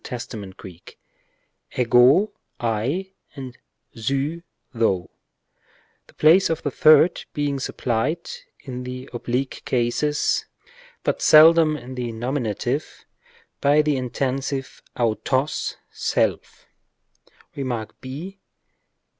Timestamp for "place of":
6.15-6.63